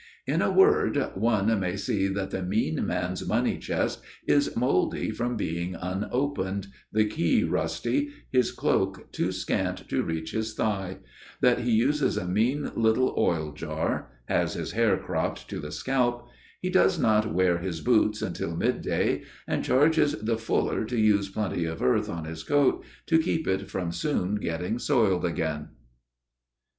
In 0.25 0.41
a 0.41 0.49
word, 0.49 0.97
one 1.13 1.59
may 1.59 1.75
see 1.77 2.07
that 2.07 2.31
the 2.31 2.41
mean 2.41 2.87
man's 2.87 3.23
money 3.27 3.59
chest 3.59 3.99
is 4.27 4.55
mouldy 4.57 5.11
from 5.11 5.37
being 5.37 5.75
unopened, 5.75 6.69
the 6.91 7.05
key 7.05 7.43
rusty, 7.43 8.09
his 8.31 8.51
cloak 8.51 9.11
too 9.11 9.31
scant 9.31 9.87
to 9.89 10.01
reach 10.01 10.31
his 10.31 10.55
thigh; 10.55 10.97
that 11.41 11.59
he 11.59 11.69
uses 11.69 12.17
a 12.17 12.25
mean 12.25 12.71
little 12.75 13.13
oil 13.15 13.51
jar, 13.51 14.09
has 14.25 14.55
his 14.55 14.71
hair 14.71 14.97
cropped 14.97 15.47
to 15.51 15.59
the 15.59 15.71
scalp; 15.71 16.27
he 16.59 16.71
does 16.71 16.97
not 16.97 17.31
wear 17.31 17.59
his 17.59 17.79
boots 17.79 18.23
until 18.23 18.55
midday, 18.55 19.21
and 19.45 19.63
charges 19.63 20.13
the 20.13 20.39
fuller 20.39 20.83
to 20.83 20.97
use 20.97 21.29
plenty 21.29 21.65
of 21.65 21.79
earth 21.83 22.09
on 22.09 22.25
his 22.25 22.41
coat 22.43 22.83
to 23.05 23.19
keep 23.19 23.47
it 23.47 23.69
from 23.69 23.91
soon 23.91 24.33
getting 24.33 24.79
soiled 24.79 25.23
again. 25.25 25.67